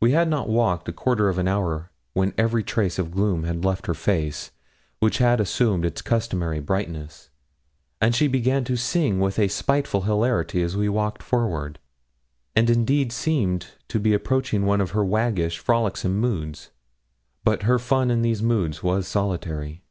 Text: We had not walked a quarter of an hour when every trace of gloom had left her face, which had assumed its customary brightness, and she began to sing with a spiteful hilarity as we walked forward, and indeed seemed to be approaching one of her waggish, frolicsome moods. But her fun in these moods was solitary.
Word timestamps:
We 0.00 0.12
had 0.12 0.28
not 0.28 0.48
walked 0.48 0.88
a 0.88 0.92
quarter 0.92 1.28
of 1.28 1.36
an 1.36 1.48
hour 1.48 1.90
when 2.12 2.32
every 2.38 2.62
trace 2.62 2.96
of 2.96 3.10
gloom 3.10 3.42
had 3.42 3.64
left 3.64 3.86
her 3.88 3.92
face, 3.94 4.52
which 5.00 5.18
had 5.18 5.40
assumed 5.40 5.84
its 5.84 6.00
customary 6.00 6.60
brightness, 6.60 7.28
and 8.00 8.14
she 8.14 8.28
began 8.28 8.62
to 8.66 8.76
sing 8.76 9.18
with 9.18 9.36
a 9.36 9.48
spiteful 9.48 10.02
hilarity 10.02 10.62
as 10.62 10.76
we 10.76 10.88
walked 10.88 11.24
forward, 11.24 11.80
and 12.54 12.70
indeed 12.70 13.10
seemed 13.10 13.66
to 13.88 13.98
be 13.98 14.14
approaching 14.14 14.64
one 14.64 14.80
of 14.80 14.92
her 14.92 15.04
waggish, 15.04 15.58
frolicsome 15.58 16.20
moods. 16.20 16.70
But 17.42 17.62
her 17.64 17.80
fun 17.80 18.12
in 18.12 18.22
these 18.22 18.44
moods 18.44 18.80
was 18.84 19.08
solitary. 19.08 19.82